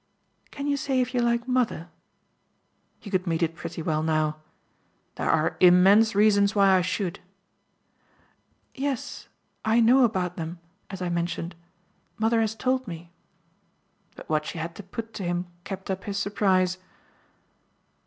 "Can 0.49 0.65
you 0.65 0.77
say 0.77 0.99
if 0.99 1.13
you 1.13 1.21
like 1.21 1.47
mother?" 1.47 1.87
He 2.99 3.11
could 3.11 3.27
meet 3.27 3.43
it 3.43 3.53
pretty 3.55 3.83
well 3.83 4.01
now. 4.01 4.37
"There 5.13 5.29
are 5.29 5.57
immense 5.59 6.15
reasons 6.15 6.55
why 6.55 6.75
I 6.75 6.81
should." 6.81 7.19
"Yes 8.73 9.27
I 9.63 9.79
know 9.79 10.03
about 10.03 10.37
them, 10.37 10.57
as 10.89 11.03
I 11.03 11.09
mentioned: 11.09 11.53
mother 12.17 12.41
has 12.41 12.55
told 12.55 12.87
me." 12.87 13.11
But 14.15 14.27
what 14.27 14.43
she 14.47 14.57
had 14.57 14.73
to 14.77 14.81
put 14.81 15.13
to 15.13 15.23
him 15.23 15.45
kept 15.65 15.91
up 15.91 16.05
his 16.05 16.17
surprise. 16.17 16.79